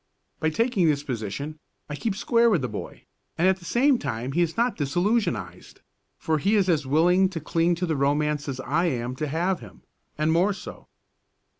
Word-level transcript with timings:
By 0.39 0.49
taking 0.49 0.87
this 0.87 1.03
position 1.03 1.59
I 1.87 1.95
keep 1.95 2.15
square 2.15 2.49
with 2.49 2.63
the 2.63 2.67
boy, 2.67 3.03
and 3.37 3.47
at 3.47 3.57
the 3.59 3.65
same 3.65 3.99
time 3.99 4.31
he 4.31 4.41
is 4.41 4.57
not 4.57 4.75
disillusionised, 4.75 5.79
for 6.17 6.39
he 6.39 6.55
is 6.55 6.67
as 6.69 6.87
willing 6.87 7.29
to 7.29 7.39
cling 7.39 7.75
to 7.75 7.85
the 7.85 7.95
romance 7.95 8.49
as 8.49 8.59
I 8.61 8.85
am 8.85 9.15
to 9.17 9.27
have 9.27 9.59
him 9.59 9.83
and 10.17 10.31
more 10.31 10.53
so. 10.53 10.87